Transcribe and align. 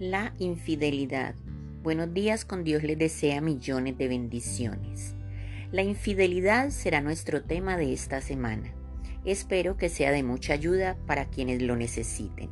La 0.00 0.32
infidelidad. 0.38 1.34
Buenos 1.82 2.14
días, 2.14 2.46
con 2.46 2.64
Dios 2.64 2.82
les 2.82 2.96
desea 2.96 3.42
millones 3.42 3.98
de 3.98 4.08
bendiciones. 4.08 5.14
La 5.72 5.82
infidelidad 5.82 6.70
será 6.70 7.02
nuestro 7.02 7.42
tema 7.42 7.76
de 7.76 7.92
esta 7.92 8.22
semana. 8.22 8.72
Espero 9.26 9.76
que 9.76 9.90
sea 9.90 10.10
de 10.10 10.22
mucha 10.22 10.54
ayuda 10.54 10.96
para 11.06 11.26
quienes 11.26 11.60
lo 11.60 11.76
necesiten. 11.76 12.48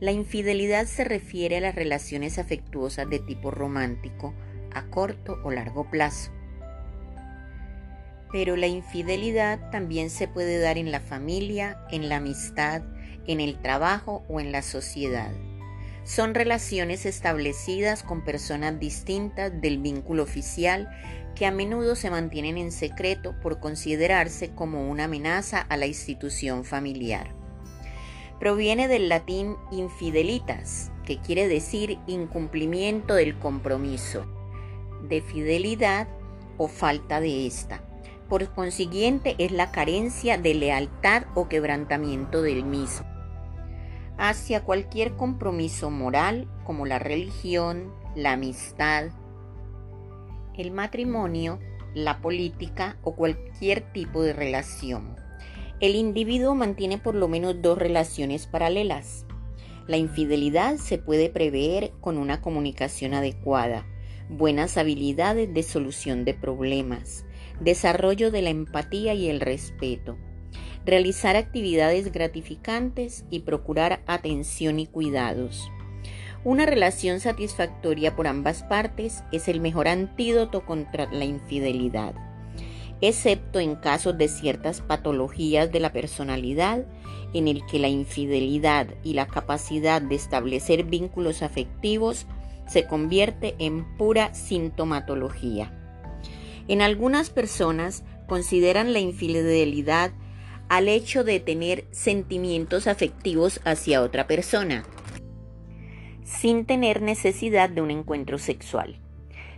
La 0.00 0.12
infidelidad 0.12 0.84
se 0.84 1.04
refiere 1.04 1.56
a 1.56 1.60
las 1.62 1.74
relaciones 1.74 2.38
afectuosas 2.38 3.08
de 3.08 3.20
tipo 3.20 3.50
romántico 3.50 4.34
a 4.70 4.84
corto 4.90 5.38
o 5.42 5.50
largo 5.50 5.88
plazo. 5.88 6.30
Pero 8.32 8.56
la 8.56 8.66
infidelidad 8.66 9.70
también 9.70 10.10
se 10.10 10.28
puede 10.28 10.58
dar 10.58 10.76
en 10.76 10.92
la 10.92 11.00
familia, 11.00 11.78
en 11.90 12.10
la 12.10 12.16
amistad, 12.16 12.82
en 13.26 13.40
el 13.40 13.58
trabajo 13.62 14.26
o 14.28 14.40
en 14.40 14.52
la 14.52 14.60
sociedad. 14.60 15.32
Son 16.10 16.34
relaciones 16.34 17.06
establecidas 17.06 18.02
con 18.02 18.24
personas 18.24 18.80
distintas 18.80 19.52
del 19.60 19.78
vínculo 19.78 20.24
oficial 20.24 20.88
que 21.36 21.46
a 21.46 21.52
menudo 21.52 21.94
se 21.94 22.10
mantienen 22.10 22.58
en 22.58 22.72
secreto 22.72 23.36
por 23.40 23.60
considerarse 23.60 24.50
como 24.50 24.90
una 24.90 25.04
amenaza 25.04 25.60
a 25.60 25.76
la 25.76 25.86
institución 25.86 26.64
familiar. 26.64 27.32
Proviene 28.40 28.88
del 28.88 29.08
latín 29.08 29.54
infidelitas, 29.70 30.90
que 31.06 31.20
quiere 31.20 31.46
decir 31.46 32.00
incumplimiento 32.08 33.14
del 33.14 33.38
compromiso, 33.38 34.26
de 35.08 35.22
fidelidad 35.22 36.08
o 36.58 36.66
falta 36.66 37.20
de 37.20 37.46
esta. 37.46 37.84
Por 38.28 38.52
consiguiente 38.52 39.36
es 39.38 39.52
la 39.52 39.70
carencia 39.70 40.38
de 40.38 40.54
lealtad 40.54 41.22
o 41.36 41.48
quebrantamiento 41.48 42.42
del 42.42 42.64
mismo 42.64 43.19
hacia 44.20 44.64
cualquier 44.64 45.16
compromiso 45.16 45.90
moral 45.90 46.46
como 46.64 46.84
la 46.84 46.98
religión, 46.98 47.90
la 48.14 48.32
amistad, 48.32 49.06
el 50.58 50.72
matrimonio, 50.72 51.58
la 51.94 52.20
política 52.20 52.98
o 53.02 53.16
cualquier 53.16 53.80
tipo 53.94 54.22
de 54.22 54.34
relación. 54.34 55.16
El 55.80 55.94
individuo 55.94 56.54
mantiene 56.54 56.98
por 56.98 57.14
lo 57.14 57.28
menos 57.28 57.62
dos 57.62 57.78
relaciones 57.78 58.46
paralelas. 58.46 59.24
La 59.86 59.96
infidelidad 59.96 60.76
se 60.76 60.98
puede 60.98 61.30
prever 61.30 61.92
con 62.02 62.18
una 62.18 62.42
comunicación 62.42 63.14
adecuada, 63.14 63.86
buenas 64.28 64.76
habilidades 64.76 65.52
de 65.54 65.62
solución 65.62 66.26
de 66.26 66.34
problemas, 66.34 67.24
desarrollo 67.58 68.30
de 68.30 68.42
la 68.42 68.50
empatía 68.50 69.14
y 69.14 69.30
el 69.30 69.40
respeto 69.40 70.18
realizar 70.84 71.36
actividades 71.36 72.12
gratificantes 72.12 73.24
y 73.30 73.40
procurar 73.40 74.02
atención 74.06 74.80
y 74.80 74.86
cuidados. 74.86 75.70
Una 76.42 76.64
relación 76.64 77.20
satisfactoria 77.20 78.16
por 78.16 78.26
ambas 78.26 78.62
partes 78.62 79.22
es 79.30 79.48
el 79.48 79.60
mejor 79.60 79.88
antídoto 79.88 80.64
contra 80.64 81.10
la 81.12 81.26
infidelidad, 81.26 82.14
excepto 83.02 83.60
en 83.60 83.76
casos 83.76 84.16
de 84.16 84.28
ciertas 84.28 84.80
patologías 84.80 85.70
de 85.70 85.80
la 85.80 85.92
personalidad 85.92 86.86
en 87.34 87.46
el 87.46 87.64
que 87.66 87.78
la 87.78 87.88
infidelidad 87.88 88.88
y 89.04 89.12
la 89.12 89.26
capacidad 89.26 90.00
de 90.00 90.14
establecer 90.14 90.84
vínculos 90.84 91.42
afectivos 91.42 92.26
se 92.66 92.86
convierte 92.86 93.54
en 93.58 93.84
pura 93.96 94.32
sintomatología. 94.32 95.76
En 96.68 96.82
algunas 96.82 97.30
personas 97.30 98.04
consideran 98.26 98.92
la 98.92 99.00
infidelidad 99.00 100.12
al 100.70 100.86
hecho 100.86 101.24
de 101.24 101.40
tener 101.40 101.84
sentimientos 101.90 102.86
afectivos 102.86 103.60
hacia 103.64 104.02
otra 104.02 104.28
persona, 104.28 104.84
sin 106.22 106.64
tener 106.64 107.02
necesidad 107.02 107.68
de 107.68 107.82
un 107.82 107.90
encuentro 107.90 108.38
sexual. 108.38 109.00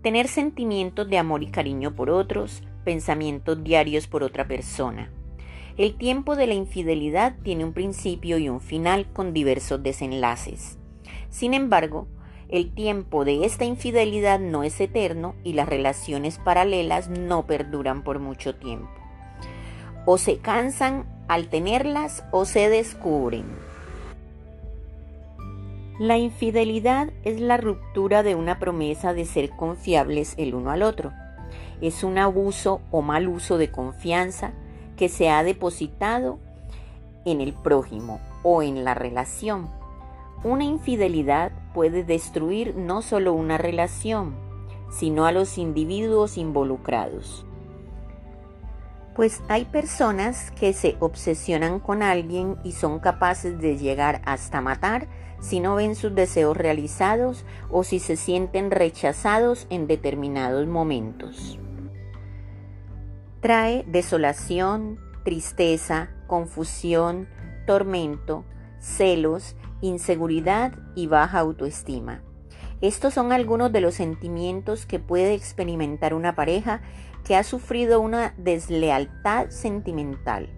Tener 0.00 0.28
sentimientos 0.28 1.06
de 1.10 1.18
amor 1.18 1.42
y 1.42 1.48
cariño 1.48 1.94
por 1.94 2.08
otros, 2.08 2.62
pensamientos 2.84 3.62
diarios 3.62 4.06
por 4.06 4.22
otra 4.22 4.48
persona. 4.48 5.12
El 5.76 5.94
tiempo 5.98 6.36
de 6.36 6.46
la 6.46 6.54
infidelidad 6.54 7.36
tiene 7.42 7.66
un 7.66 7.74
principio 7.74 8.38
y 8.38 8.48
un 8.48 8.62
final 8.62 9.06
con 9.12 9.34
diversos 9.34 9.82
desenlaces. 9.82 10.78
Sin 11.28 11.52
embargo, 11.52 12.08
el 12.48 12.72
tiempo 12.72 13.26
de 13.26 13.44
esta 13.44 13.66
infidelidad 13.66 14.40
no 14.40 14.62
es 14.62 14.80
eterno 14.80 15.34
y 15.44 15.52
las 15.52 15.68
relaciones 15.68 16.38
paralelas 16.38 17.10
no 17.10 17.46
perduran 17.46 18.02
por 18.04 18.20
mucho 18.20 18.54
tiempo 18.54 19.03
o 20.06 20.18
se 20.18 20.38
cansan 20.38 21.06
al 21.28 21.48
tenerlas 21.48 22.24
o 22.30 22.44
se 22.44 22.68
descubren. 22.68 23.44
La 25.98 26.18
infidelidad 26.18 27.10
es 27.22 27.40
la 27.40 27.56
ruptura 27.56 28.24
de 28.24 28.34
una 28.34 28.58
promesa 28.58 29.14
de 29.14 29.24
ser 29.24 29.50
confiables 29.50 30.34
el 30.38 30.54
uno 30.54 30.70
al 30.70 30.82
otro. 30.82 31.12
Es 31.80 32.02
un 32.02 32.18
abuso 32.18 32.80
o 32.90 33.00
mal 33.00 33.28
uso 33.28 33.58
de 33.58 33.70
confianza 33.70 34.52
que 34.96 35.08
se 35.08 35.30
ha 35.30 35.44
depositado 35.44 36.38
en 37.24 37.40
el 37.40 37.52
prójimo 37.52 38.20
o 38.42 38.62
en 38.62 38.84
la 38.84 38.94
relación. 38.94 39.68
Una 40.42 40.64
infidelidad 40.64 41.52
puede 41.72 42.02
destruir 42.02 42.74
no 42.76 43.00
solo 43.00 43.32
una 43.32 43.56
relación, 43.56 44.34
sino 44.90 45.26
a 45.26 45.32
los 45.32 45.58
individuos 45.58 46.38
involucrados. 46.38 47.46
Pues 49.14 49.42
hay 49.48 49.64
personas 49.64 50.50
que 50.50 50.72
se 50.72 50.96
obsesionan 50.98 51.78
con 51.78 52.02
alguien 52.02 52.56
y 52.64 52.72
son 52.72 52.98
capaces 52.98 53.58
de 53.60 53.78
llegar 53.78 54.20
hasta 54.24 54.60
matar 54.60 55.06
si 55.40 55.60
no 55.60 55.76
ven 55.76 55.94
sus 55.94 56.14
deseos 56.14 56.56
realizados 56.56 57.44
o 57.70 57.84
si 57.84 58.00
se 58.00 58.16
sienten 58.16 58.70
rechazados 58.70 59.66
en 59.70 59.86
determinados 59.86 60.66
momentos. 60.66 61.58
Trae 63.40 63.84
desolación, 63.86 64.98
tristeza, 65.22 66.08
confusión, 66.26 67.28
tormento, 67.66 68.44
celos, 68.78 69.54
inseguridad 69.80 70.72
y 70.94 71.06
baja 71.06 71.40
autoestima. 71.40 72.22
Estos 72.84 73.14
son 73.14 73.32
algunos 73.32 73.72
de 73.72 73.80
los 73.80 73.94
sentimientos 73.94 74.84
que 74.84 74.98
puede 74.98 75.32
experimentar 75.32 76.12
una 76.12 76.34
pareja 76.34 76.82
que 77.24 77.34
ha 77.34 77.42
sufrido 77.42 77.98
una 77.98 78.34
deslealtad 78.36 79.48
sentimental. 79.48 80.50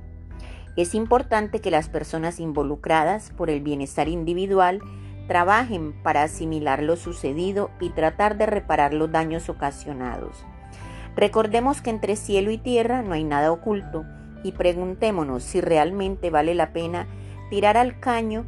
Es 0.77 0.97
importante 0.97 1.61
que 1.61 1.71
las 1.71 1.89
personas 1.89 2.41
involucradas 2.41 3.31
por 3.31 3.49
el 3.49 3.61
bienestar 3.61 4.09
individual 4.09 4.81
trabajen 5.29 5.93
para 6.03 6.25
asimilar 6.25 6.83
lo 6.83 6.97
sucedido 6.97 7.71
y 7.79 7.91
tratar 7.91 8.37
de 8.37 8.47
reparar 8.47 8.93
los 8.93 9.13
daños 9.13 9.49
ocasionados. 9.49 10.45
Recordemos 11.15 11.81
que 11.81 11.91
entre 11.91 12.17
cielo 12.17 12.51
y 12.51 12.59
tierra 12.59 13.03
no 13.03 13.13
hay 13.13 13.23
nada 13.23 13.53
oculto 13.53 14.05
y 14.43 14.51
preguntémonos 14.51 15.45
si 15.45 15.61
realmente 15.61 16.31
vale 16.31 16.57
la 16.57 16.73
pena 16.73 17.07
tirar 17.51 17.77
al 17.77 18.01
caño 18.01 18.47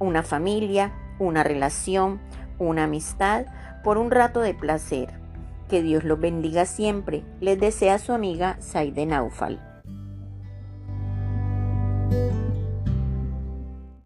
una 0.00 0.24
familia, 0.24 0.92
una 1.20 1.44
relación, 1.44 2.18
una 2.64 2.84
amistad 2.84 3.46
por 3.82 3.98
un 3.98 4.10
rato 4.10 4.40
de 4.40 4.54
placer 4.54 5.20
que 5.68 5.82
Dios 5.82 6.04
los 6.04 6.20
bendiga 6.20 6.66
siempre. 6.66 7.22
Les 7.40 7.58
desea 7.58 7.98
su 7.98 8.12
amiga 8.12 8.56
Saide 8.60 9.06
Naufal. 9.06 9.69